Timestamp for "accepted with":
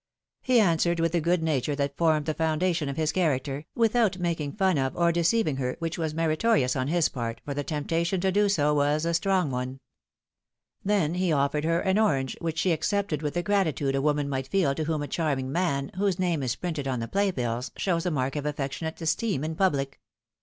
12.71-13.35